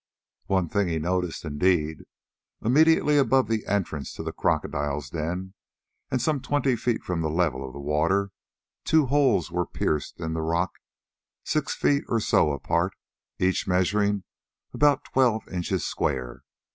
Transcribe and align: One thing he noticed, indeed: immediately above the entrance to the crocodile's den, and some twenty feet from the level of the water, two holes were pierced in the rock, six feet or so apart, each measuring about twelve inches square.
One 0.47 0.67
thing 0.67 0.87
he 0.87 0.97
noticed, 0.97 1.45
indeed: 1.45 2.05
immediately 2.59 3.19
above 3.19 3.47
the 3.47 3.67
entrance 3.67 4.11
to 4.13 4.23
the 4.23 4.33
crocodile's 4.33 5.11
den, 5.11 5.53
and 6.09 6.19
some 6.19 6.39
twenty 6.41 6.75
feet 6.75 7.03
from 7.03 7.21
the 7.21 7.29
level 7.29 7.63
of 7.63 7.71
the 7.73 7.79
water, 7.79 8.31
two 8.83 9.05
holes 9.05 9.51
were 9.51 9.67
pierced 9.67 10.19
in 10.19 10.33
the 10.33 10.41
rock, 10.41 10.71
six 11.43 11.75
feet 11.75 12.03
or 12.07 12.19
so 12.19 12.51
apart, 12.51 12.93
each 13.37 13.67
measuring 13.67 14.23
about 14.73 15.03
twelve 15.03 15.47
inches 15.49 15.85
square. 15.85 16.41